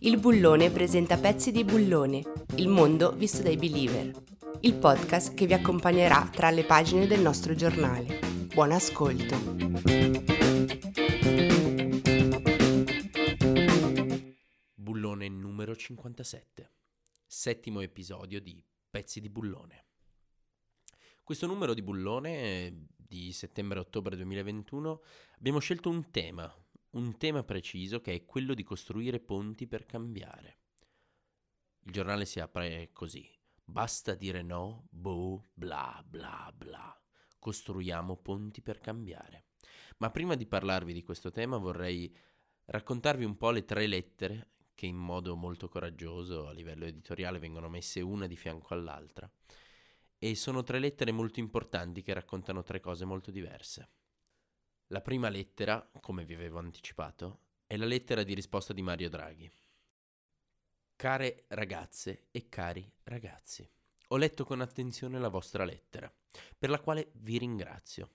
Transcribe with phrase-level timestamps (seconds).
[0.00, 2.22] Il Bullone presenta Pezzi di Bullone,
[2.56, 4.10] il mondo visto dai believer.
[4.60, 8.18] Il podcast che vi accompagnerà tra le pagine del nostro giornale.
[8.54, 9.36] Buon ascolto.
[14.74, 16.70] Bullone numero 57,
[17.26, 19.84] settimo episodio di Pezzi di Bullone.
[21.22, 25.02] Questo numero di Bullone di settembre-ottobre 2021
[25.36, 26.50] abbiamo scelto un tema,
[26.98, 30.58] un tema preciso che è quello di costruire ponti per cambiare.
[31.84, 33.30] Il giornale si apre così.
[33.64, 37.00] Basta dire no, boh, bla bla bla.
[37.38, 39.44] Costruiamo ponti per cambiare.
[39.98, 42.14] Ma prima di parlarvi di questo tema vorrei
[42.64, 47.68] raccontarvi un po' le tre lettere che in modo molto coraggioso a livello editoriale vengono
[47.68, 49.30] messe una di fianco all'altra.
[50.18, 53.88] E sono tre lettere molto importanti che raccontano tre cose molto diverse.
[54.90, 59.50] La prima lettera, come vi avevo anticipato, è la lettera di risposta di Mario Draghi.
[60.96, 63.68] Care ragazze e cari ragazzi,
[64.08, 66.10] ho letto con attenzione la vostra lettera,
[66.56, 68.12] per la quale vi ringrazio.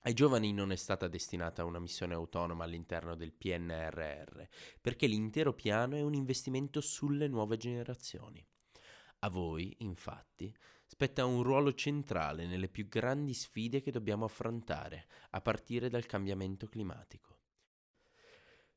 [0.00, 4.42] Ai giovani non è stata destinata una missione autonoma all'interno del PNRR,
[4.80, 8.44] perché l'intero piano è un investimento sulle nuove generazioni.
[9.20, 10.52] A voi, infatti,
[10.90, 16.66] spetta un ruolo centrale nelle più grandi sfide che dobbiamo affrontare, a partire dal cambiamento
[16.66, 17.38] climatico.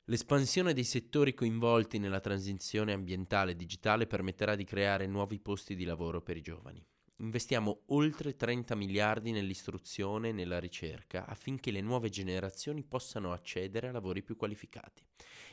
[0.04, 5.84] L'espansione dei settori coinvolti nella transizione ambientale e digitale permetterà di creare nuovi posti di
[5.84, 6.86] lavoro per i giovani.
[7.18, 13.92] Investiamo oltre 30 miliardi nell'istruzione e nella ricerca affinché le nuove generazioni possano accedere a
[13.92, 15.06] lavori più qualificati.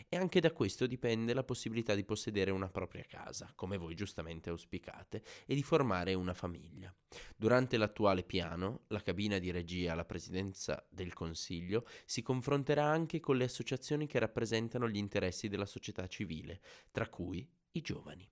[0.10, 4.50] E anche da questo dipende la possibilità di possedere una propria casa, come voi giustamente
[4.50, 6.92] auspicate, e di formare una famiglia.
[7.36, 13.38] Durante l'attuale piano, la cabina di regia alla Presidenza del Consiglio si confronterà anche con
[13.38, 18.28] le associazioni che rappresentano gli interessi della società civile, tra cui i giovani.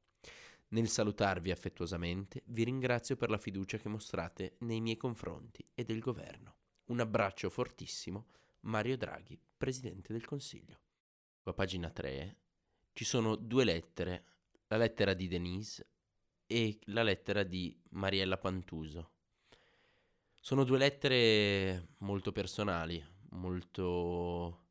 [0.72, 6.00] Nel salutarvi affettuosamente, vi ringrazio per la fiducia che mostrate nei miei confronti e del
[6.00, 6.57] governo.
[6.85, 8.28] Un abbraccio fortissimo,
[8.62, 10.79] Mario Draghi, Presidente del Consiglio.
[11.44, 12.38] A pagina 3
[12.94, 14.25] ci sono due lettere,
[14.68, 15.90] la lettera di Denise
[16.46, 19.13] e la lettera di Mariella Pantuso.
[20.40, 24.68] Sono due lettere molto personali, molto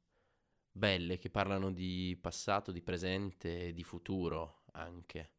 [0.70, 5.32] belle, che parlano di passato, di presente e di futuro anche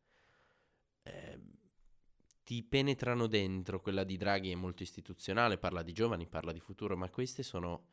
[1.09, 1.39] eh,
[2.43, 3.81] ti penetrano dentro.
[3.81, 7.87] Quella di Draghi è molto istituzionale, parla di giovani, parla di futuro, ma queste sono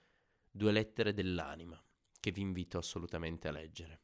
[0.51, 1.83] due lettere dell'anima
[2.21, 4.01] che vi invito assolutamente a leggere.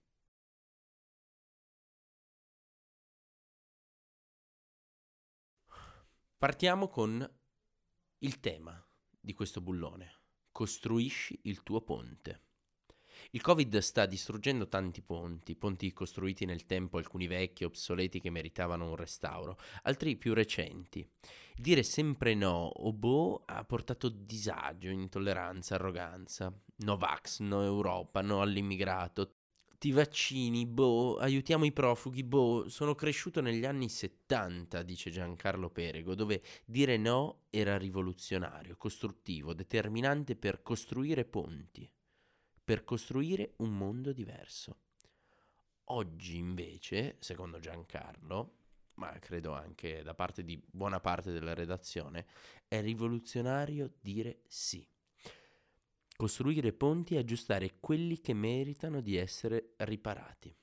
[6.36, 7.28] Partiamo con
[8.18, 8.84] il tema
[9.20, 10.20] di questo bullone.
[10.50, 12.51] Costruisci il tuo ponte.
[13.30, 18.88] Il Covid sta distruggendo tanti ponti, ponti costruiti nel tempo, alcuni vecchi, obsoleti che meritavano
[18.88, 21.08] un restauro, altri più recenti.
[21.54, 26.52] Dire sempre no o boh ha portato disagio, intolleranza, arroganza.
[26.76, 29.36] No vax, no Europa, no all'immigrato.
[29.78, 36.14] Ti vaccini, boh, aiutiamo i profughi, boh, sono cresciuto negli anni 70, dice Giancarlo Perego,
[36.14, 41.90] dove dire no era rivoluzionario, costruttivo, determinante per costruire ponti
[42.72, 44.78] per costruire un mondo diverso.
[45.90, 48.60] Oggi invece, secondo Giancarlo,
[48.94, 52.26] ma credo anche da parte di buona parte della redazione,
[52.66, 54.88] è rivoluzionario dire sì.
[56.16, 60.56] Costruire ponti e aggiustare quelli che meritano di essere riparati.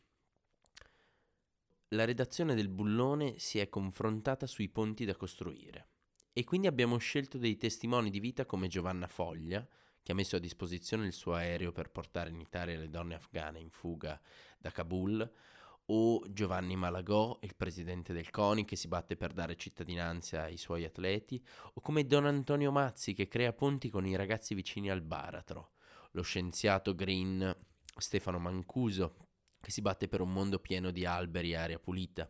[1.89, 5.89] La redazione del bullone si è confrontata sui ponti da costruire
[6.33, 9.63] e quindi abbiamo scelto dei testimoni di vita come Giovanna Foglia,
[10.03, 13.59] che ha messo a disposizione il suo aereo per portare in Italia le donne afghane
[13.59, 14.19] in fuga
[14.57, 15.31] da Kabul,
[15.91, 20.85] o Giovanni Malagò, il presidente del CONI che si batte per dare cittadinanza ai suoi
[20.85, 21.43] atleti,
[21.73, 25.71] o come Don Antonio Mazzi che crea ponti con i ragazzi vicini al baratro,
[26.11, 27.55] lo scienziato green
[27.97, 29.27] Stefano Mancuso
[29.59, 32.29] che si batte per un mondo pieno di alberi e aria pulita,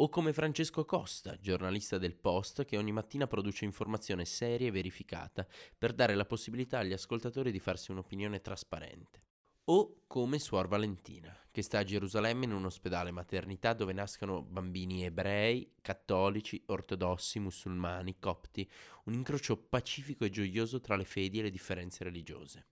[0.00, 5.46] o come Francesco Costa, giornalista del Post che ogni mattina produce informazione seria e verificata
[5.76, 9.22] per dare la possibilità agli ascoltatori di farsi un'opinione trasparente.
[9.64, 15.04] O come Suor Valentina, che sta a Gerusalemme in un ospedale maternità dove nascono bambini
[15.04, 18.70] ebrei, cattolici, ortodossi, musulmani, copti,
[19.06, 22.66] un incrocio pacifico e gioioso tra le fedi e le differenze religiose.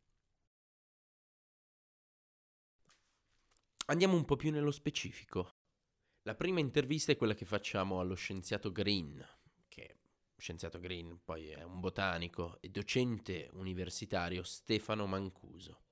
[3.86, 5.55] Andiamo un po' più nello specifico.
[6.26, 9.24] La prima intervista è quella che facciamo allo scienziato Green,
[9.68, 9.98] che
[10.36, 15.82] scienziato Green poi è un botanico e docente universitario Stefano Mancuso,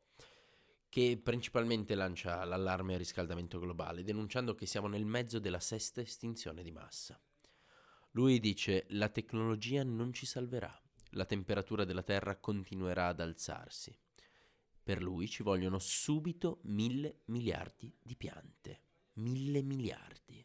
[0.89, 6.65] che principalmente lancia l'allarme al riscaldamento globale, denunciando che siamo nel mezzo della sesta estinzione
[6.65, 7.17] di massa.
[8.11, 10.77] Lui dice la tecnologia non ci salverà,
[11.11, 13.97] la temperatura della Terra continuerà ad alzarsi.
[14.83, 18.81] Per lui ci vogliono subito mille miliardi di piante.
[19.15, 20.45] Mille miliardi.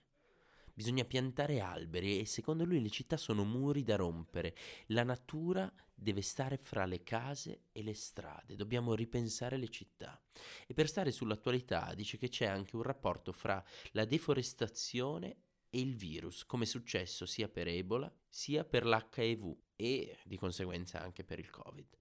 [0.73, 4.55] Bisogna piantare alberi e secondo lui le città sono muri da rompere.
[4.87, 8.55] La natura deve stare fra le case e le strade.
[8.55, 10.21] Dobbiamo ripensare le città.
[10.65, 13.61] E per stare sull'attualità dice che c'è anche un rapporto fra
[13.91, 20.17] la deforestazione e il virus, come è successo sia per Ebola sia per l'HIV e
[20.23, 21.97] di conseguenza anche per il Covid.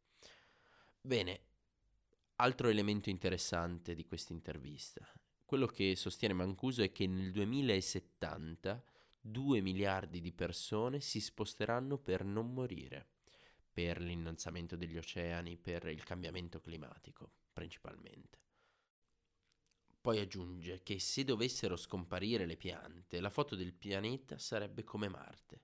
[1.00, 1.48] Bene,
[2.40, 5.04] Altro elemento interessante di questa intervista,
[5.48, 8.84] quello che sostiene Mancuso è che nel 2070
[9.18, 13.08] 2 miliardi di persone si sposteranno per non morire,
[13.72, 18.42] per l'innalzamento degli oceani, per il cambiamento climatico principalmente.
[20.02, 25.62] Poi aggiunge che se dovessero scomparire le piante, la foto del pianeta sarebbe come Marte.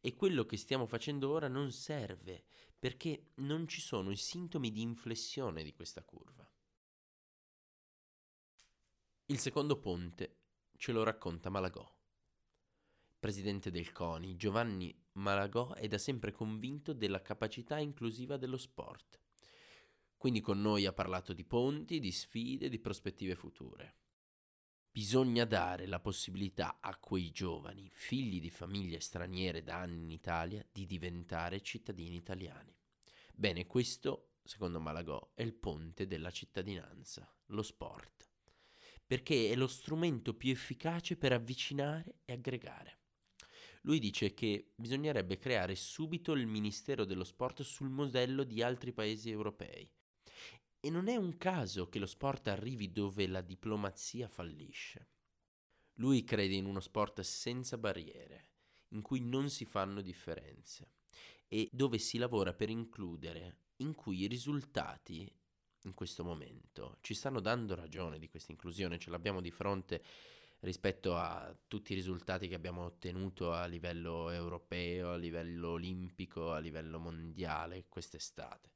[0.00, 2.42] E quello che stiamo facendo ora non serve
[2.78, 6.50] perché non ci sono i sintomi di inflessione di questa curva.
[9.28, 10.36] Il secondo ponte
[10.76, 11.84] ce lo racconta Malagò.
[13.18, 19.20] Presidente del CONI, Giovanni Malagò è da sempre convinto della capacità inclusiva dello sport.
[20.16, 23.96] Quindi con noi ha parlato di ponti, di sfide, di prospettive future.
[24.92, 30.64] Bisogna dare la possibilità a quei giovani, figli di famiglie straniere da anni in Italia,
[30.70, 32.72] di diventare cittadini italiani.
[33.34, 38.34] Bene, questo, secondo Malagò, è il ponte della cittadinanza, lo sport,
[39.06, 42.98] perché è lo strumento più efficace per avvicinare e aggregare.
[43.82, 49.30] Lui dice che bisognerebbe creare subito il Ministero dello Sport sul modello di altri paesi
[49.30, 49.88] europei,
[50.80, 55.08] e non è un caso che lo sport arrivi dove la diplomazia fallisce.
[55.94, 58.50] Lui crede in uno sport senza barriere,
[58.90, 60.92] in cui non si fanno differenze
[61.48, 65.28] e dove si lavora per includere, in cui i risultati
[65.86, 70.02] in questo momento ci stanno dando ragione di questa inclusione, ce l'abbiamo di fronte
[70.60, 76.58] rispetto a tutti i risultati che abbiamo ottenuto a livello europeo, a livello olimpico, a
[76.58, 78.72] livello mondiale quest'estate.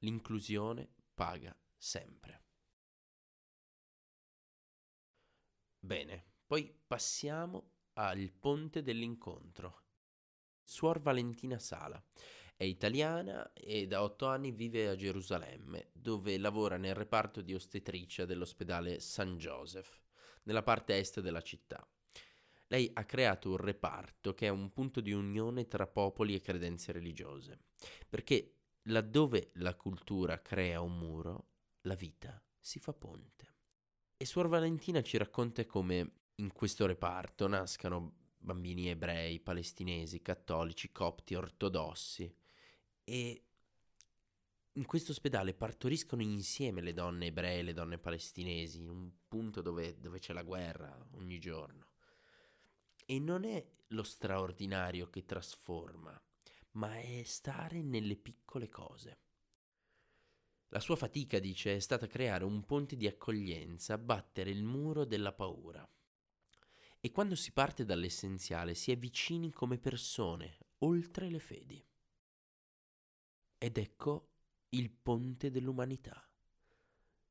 [0.00, 2.44] L'inclusione paga sempre.
[5.78, 9.84] Bene, poi passiamo al ponte dell'incontro.
[10.62, 12.02] Suor Valentina Sala
[12.60, 18.26] è italiana e da otto anni vive a Gerusalemme, dove lavora nel reparto di ostetricia
[18.26, 19.98] dell'ospedale San Joseph,
[20.42, 21.82] nella parte est della città.
[22.66, 26.92] Lei ha creato un reparto che è un punto di unione tra popoli e credenze
[26.92, 27.60] religiose,
[28.06, 31.52] perché laddove la cultura crea un muro,
[31.84, 33.54] la vita si fa ponte.
[34.18, 41.34] E Suor Valentina ci racconta come in questo reparto nascano bambini ebrei, palestinesi, cattolici, copti,
[41.34, 42.36] ortodossi
[43.04, 43.44] e
[44.74, 49.62] in questo ospedale partoriscono insieme le donne ebree e le donne palestinesi, in un punto
[49.62, 51.88] dove, dove c'è la guerra ogni giorno.
[53.04, 56.20] E non è lo straordinario che trasforma,
[56.72, 59.18] ma è stare nelle piccole cose.
[60.68, 65.32] La sua fatica, dice, è stata creare un ponte di accoglienza, battere il muro della
[65.32, 65.86] paura.
[67.00, 71.84] E quando si parte dall'essenziale si è vicini come persone, oltre le fedi.
[73.62, 74.28] Ed ecco
[74.70, 76.26] il ponte dell'umanità.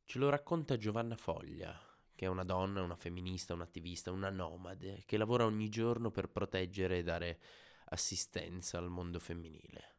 [0.05, 1.75] Ce lo racconta Giovanna Foglia,
[2.13, 6.99] che è una donna, una femminista, un'attivista, una nomade, che lavora ogni giorno per proteggere
[6.99, 7.39] e dare
[7.85, 9.95] assistenza al mondo femminile.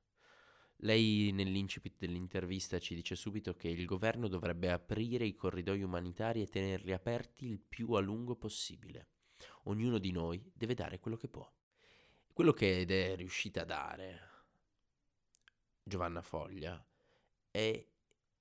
[0.82, 6.46] Lei nell'incipit dell'intervista ci dice subito che il governo dovrebbe aprire i corridoi umanitari e
[6.46, 9.08] tenerli aperti il più a lungo possibile.
[9.64, 11.52] Ognuno di noi deve dare quello che può.
[12.32, 14.29] Quello che è riuscita a dare
[15.82, 16.84] Giovanna Foglia
[17.50, 17.86] è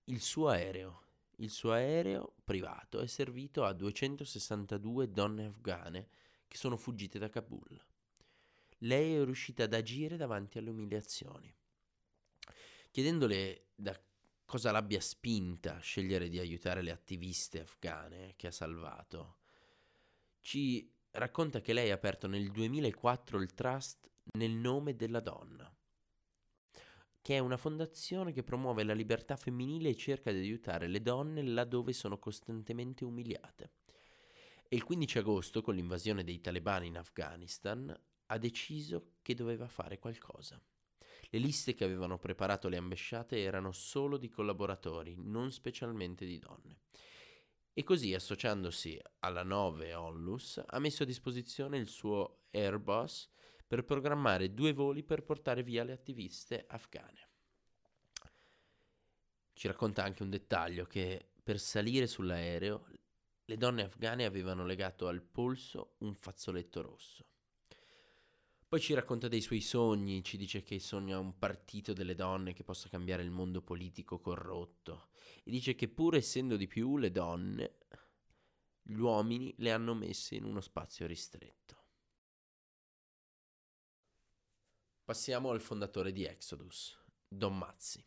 [0.05, 1.03] il suo aereo.
[1.38, 6.10] Il suo aereo privato è servito a 262 donne afghane
[6.48, 7.81] che sono fuggite da Kabul
[8.79, 11.53] lei è riuscita ad agire davanti alle umiliazioni.
[12.91, 14.00] Chiedendole da
[14.46, 19.38] cosa l'abbia spinta a scegliere di aiutare le attiviste afghane che ha salvato.
[20.41, 25.72] Ci racconta che lei ha aperto nel 2004 il Trust nel nome della donna,
[27.21, 31.41] che è una fondazione che promuove la libertà femminile e cerca di aiutare le donne
[31.43, 33.71] laddove sono costantemente umiliate.
[34.67, 37.95] E il 15 agosto, con l'invasione dei talebani in Afghanistan,
[38.27, 40.61] ha deciso che doveva fare qualcosa.
[41.31, 46.81] Le liste che avevano preparato le ambasciate erano solo di collaboratori, non specialmente di donne.
[47.73, 53.29] E così, associandosi alla 9 Onlus, ha messo a disposizione il suo Airbus
[53.69, 57.29] per programmare due voli per portare via le attiviste afghane.
[59.53, 62.88] Ci racconta anche un dettaglio che per salire sull'aereo
[63.45, 67.27] le donne afghane avevano legato al polso un fazzoletto rosso.
[68.67, 72.63] Poi ci racconta dei suoi sogni, ci dice che sogna un partito delle donne che
[72.63, 75.09] possa cambiare il mondo politico corrotto
[75.43, 77.77] e dice che pur essendo di più le donne,
[78.81, 81.58] gli uomini le hanno messe in uno spazio ristretto.
[85.09, 86.95] Passiamo al fondatore di Exodus,
[87.27, 88.05] Don Mazzi.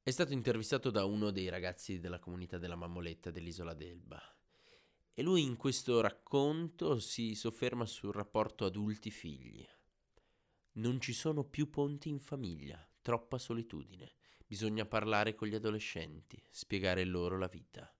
[0.00, 4.22] È stato intervistato da uno dei ragazzi della comunità della Mammoletta dell'isola d'Elba
[5.12, 9.66] e lui in questo racconto si sofferma sul rapporto adulti-figli.
[10.74, 14.14] Non ci sono più ponti in famiglia, troppa solitudine.
[14.46, 17.92] Bisogna parlare con gli adolescenti, spiegare loro la vita.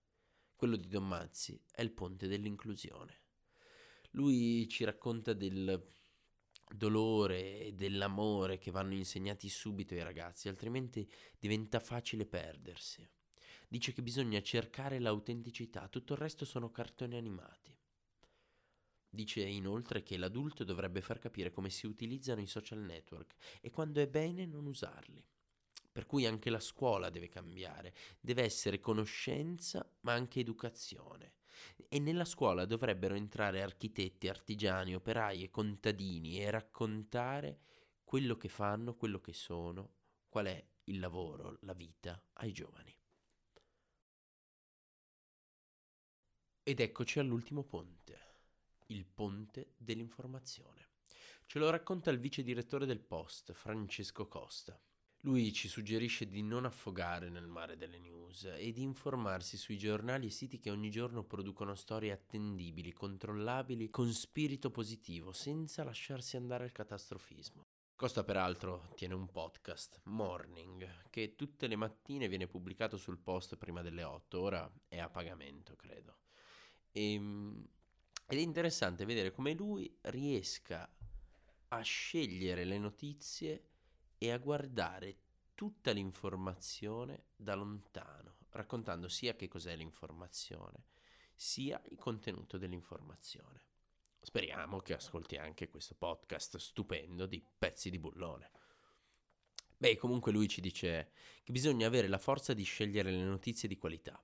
[0.55, 3.23] Quello di Don Mazzi è il ponte dell'inclusione.
[4.11, 5.95] Lui ci racconta del
[6.73, 11.09] dolore e dell'amore che vanno insegnati subito ai ragazzi, altrimenti
[11.39, 13.07] diventa facile perdersi
[13.67, 17.75] dice che bisogna cercare l'autenticità, tutto il resto sono cartoni animati.
[19.09, 23.99] Dice inoltre che l'adulto dovrebbe far capire come si utilizzano i social network e quando
[23.99, 25.23] è bene non usarli.
[25.91, 31.33] Per cui anche la scuola deve cambiare, deve essere conoscenza ma anche educazione.
[31.87, 37.59] E nella scuola dovrebbero entrare architetti, artigiani, operai e contadini e raccontare
[38.03, 39.93] quello che fanno, quello che sono,
[40.29, 42.95] qual è il lavoro, la vita ai giovani.
[46.63, 48.19] Ed eccoci all'ultimo ponte,
[48.87, 50.89] il ponte dell'informazione.
[51.45, 54.77] Ce lo racconta il vice direttore del Post, Francesco Costa.
[55.21, 60.27] Lui ci suggerisce di non affogare nel mare delle news e di informarsi sui giornali
[60.27, 66.65] e siti che ogni giorno producono storie attendibili, controllabili, con spirito positivo, senza lasciarsi andare
[66.65, 67.65] al catastrofismo.
[67.95, 73.81] Costa peraltro tiene un podcast, Morning, che tutte le mattine viene pubblicato sul post prima
[73.81, 76.19] delle 8, ora è a pagamento, credo.
[76.91, 77.67] E, ehm,
[78.27, 80.87] ed è interessante vedere come lui riesca
[81.69, 83.66] a scegliere le notizie
[84.17, 85.17] e a guardare
[85.53, 90.85] tutta l'informazione da lontano, raccontando sia che cos'è l'informazione,
[91.35, 93.63] sia il contenuto dell'informazione.
[94.19, 98.51] Speriamo che ascolti anche questo podcast stupendo di pezzi di bullone.
[99.77, 101.11] Beh, comunque lui ci dice
[101.43, 104.21] che bisogna avere la forza di scegliere le notizie di qualità.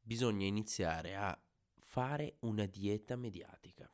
[0.00, 1.40] Bisogna iniziare a
[1.78, 3.90] fare una dieta mediatica.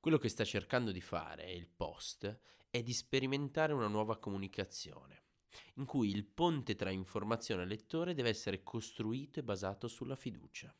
[0.00, 2.40] Quello che sta cercando di fare il post
[2.74, 5.26] è di sperimentare una nuova comunicazione,
[5.74, 10.76] in cui il ponte tra informazione e lettore deve essere costruito e basato sulla fiducia.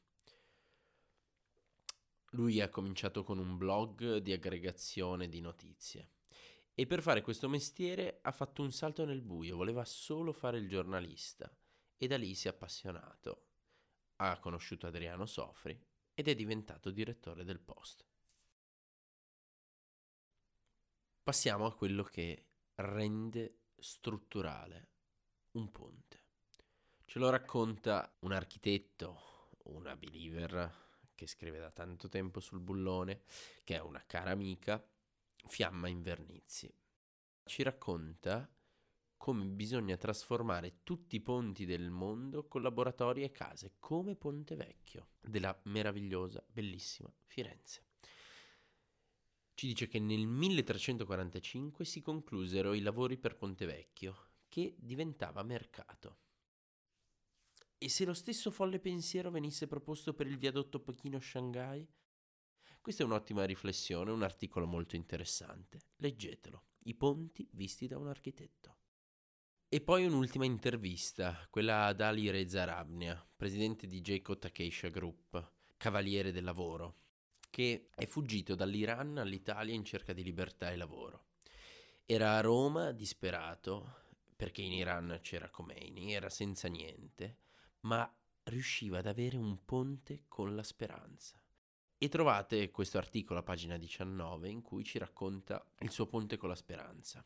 [2.30, 6.10] Lui ha cominciato con un blog di aggregazione di notizie
[6.74, 10.68] e per fare questo mestiere ha fatto un salto nel buio, voleva solo fare il
[10.68, 11.48] giornalista
[11.96, 13.50] e da lì si è appassionato.
[14.16, 15.80] Ha conosciuto Adriano Sofri
[16.12, 18.04] ed è diventato direttore del Post.
[21.24, 24.90] Passiamo a quello che rende strutturale
[25.52, 26.20] un ponte.
[27.06, 33.22] Ce lo racconta un architetto, una believer che scrive da tanto tempo sul bullone,
[33.62, 34.86] che è una cara amica,
[35.46, 36.70] Fiamma Invernizi.
[37.42, 38.46] Ci racconta
[39.16, 45.12] come bisogna trasformare tutti i ponti del mondo con laboratori e case, come Ponte Vecchio
[45.22, 47.93] della meravigliosa, bellissima Firenze.
[49.54, 56.18] Ci dice che nel 1345 si conclusero i lavori per Ponte Vecchio, che diventava mercato.
[57.78, 61.88] E se lo stesso folle pensiero venisse proposto per il viadotto Pechino-Shanghai?
[62.80, 65.78] Questa è un'ottima riflessione, un articolo molto interessante.
[65.96, 66.64] Leggetelo.
[66.86, 68.78] I ponti visti da un architetto.
[69.68, 76.32] E poi un'ultima intervista, quella ad Ali Reza Rabnia, presidente di Jacob Takesha Group, cavaliere
[76.32, 77.03] del lavoro,
[77.54, 81.26] che è fuggito dall'Iran all'Italia in cerca di libertà e lavoro.
[82.04, 87.36] Era a Roma, disperato, perché in Iran c'era Khomeini, era senza niente,
[87.82, 91.40] ma riusciva ad avere un ponte con la speranza.
[91.96, 96.48] E trovate questo articolo a pagina 19 in cui ci racconta il suo ponte con
[96.48, 97.24] la speranza.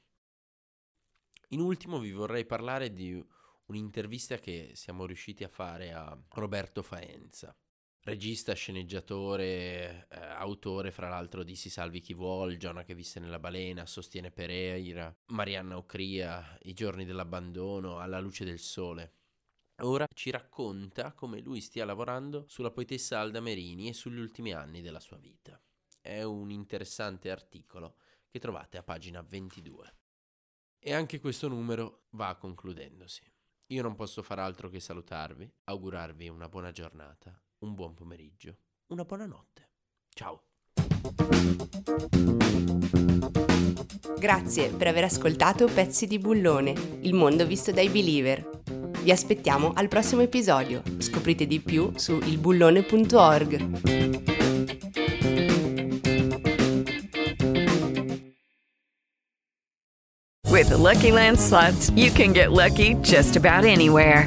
[1.49, 3.19] In ultimo vi vorrei parlare di
[3.65, 7.57] un'intervista che siamo riusciti a fare a Roberto Faenza,
[8.03, 13.39] regista, sceneggiatore, eh, autore fra l'altro di Si salvi chi vuol, Giona che visse nella
[13.39, 19.15] balena, Sostiene Pereira, Marianna Ocria, I giorni dell'abbandono, Alla luce del sole.
[19.83, 24.83] Ora ci racconta come lui stia lavorando sulla poetessa Alda Merini e sugli ultimi anni
[24.83, 25.61] della sua vita.
[26.01, 27.97] È un interessante articolo
[28.29, 29.95] che trovate a pagina 22.
[30.81, 33.23] E anche questo numero va concludendosi.
[33.69, 38.57] Io non posso far altro che salutarvi, augurarvi una buona giornata, un buon pomeriggio,
[38.89, 39.71] una buona notte.
[40.15, 40.43] Ciao!
[44.19, 48.63] Grazie per aver ascoltato Pezzi di Bullone, il mondo visto dai believer.
[49.03, 50.83] Vi aspettiamo al prossimo episodio.
[50.99, 54.37] Scoprite di più su ilbullone.org.
[60.51, 64.27] With the Lucky Land slots, you can get lucky just about anywhere.